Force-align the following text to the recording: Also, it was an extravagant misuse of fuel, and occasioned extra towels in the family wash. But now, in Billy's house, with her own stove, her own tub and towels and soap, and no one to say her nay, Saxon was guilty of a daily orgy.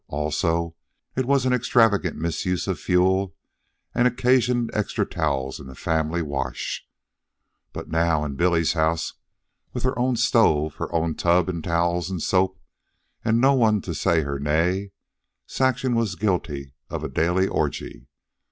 Also, 0.07 0.75
it 1.15 1.27
was 1.27 1.45
an 1.45 1.53
extravagant 1.53 2.15
misuse 2.17 2.65
of 2.67 2.79
fuel, 2.79 3.35
and 3.93 4.07
occasioned 4.07 4.71
extra 4.73 5.05
towels 5.05 5.59
in 5.59 5.67
the 5.67 5.75
family 5.75 6.23
wash. 6.23 6.87
But 7.71 7.87
now, 7.87 8.25
in 8.25 8.33
Billy's 8.33 8.73
house, 8.73 9.13
with 9.73 9.83
her 9.83 9.95
own 9.99 10.15
stove, 10.15 10.73
her 10.77 10.91
own 10.91 11.13
tub 11.13 11.49
and 11.49 11.63
towels 11.63 12.09
and 12.09 12.19
soap, 12.19 12.59
and 13.23 13.39
no 13.39 13.53
one 13.53 13.79
to 13.81 13.93
say 13.93 14.21
her 14.21 14.39
nay, 14.39 14.91
Saxon 15.45 15.93
was 15.93 16.15
guilty 16.15 16.73
of 16.89 17.03
a 17.03 17.07
daily 17.07 17.47
orgy. 17.47 18.07